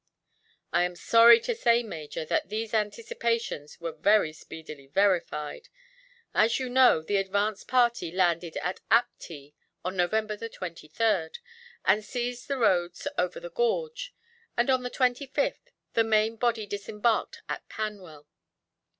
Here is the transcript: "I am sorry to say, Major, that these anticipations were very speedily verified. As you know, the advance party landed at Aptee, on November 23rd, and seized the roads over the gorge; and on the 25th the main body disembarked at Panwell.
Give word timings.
"I 0.73 0.81
am 0.81 0.95
sorry 0.95 1.39
to 1.41 1.53
say, 1.53 1.83
Major, 1.83 2.25
that 2.25 2.49
these 2.49 2.73
anticipations 2.73 3.79
were 3.79 3.91
very 3.91 4.33
speedily 4.33 4.87
verified. 4.87 5.69
As 6.33 6.59
you 6.59 6.69
know, 6.69 7.03
the 7.03 7.17
advance 7.17 7.63
party 7.63 8.11
landed 8.11 8.57
at 8.63 8.79
Aptee, 8.89 9.53
on 9.85 9.95
November 9.95 10.35
23rd, 10.37 11.37
and 11.85 12.03
seized 12.03 12.47
the 12.47 12.57
roads 12.57 13.07
over 13.15 13.39
the 13.39 13.51
gorge; 13.51 14.15
and 14.57 14.71
on 14.71 14.81
the 14.81 14.89
25th 14.89 15.69
the 15.93 16.03
main 16.03 16.35
body 16.35 16.65
disembarked 16.65 17.43
at 17.47 17.69
Panwell. 17.69 18.27